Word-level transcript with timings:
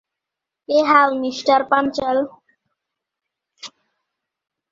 ক্যা 0.69 0.79
হাল 0.89 1.09
মিস্টার 1.23 1.59
পাঞ্চাল? 1.71 2.17